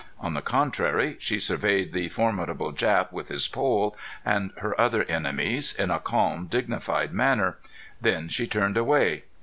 On 0.19 0.33
the 0.33 0.41
contrary 0.41 1.15
she 1.19 1.39
surveyed 1.39 1.93
the 1.93 2.09
formidable 2.09 2.73
Jap 2.73 3.11
with 3.11 3.27
his 3.27 3.47
pole, 3.47 3.95
and 4.25 4.49
her 4.57 4.73
other 4.81 5.03
enemies 5.03 5.75
in 5.75 5.91
a 5.91 5.99
calm, 5.99 6.47
dignified 6.47 7.13
manner. 7.13 7.59
Then 8.01 8.27
she 8.27 8.47
turned 8.47 8.77
away. 8.77 9.25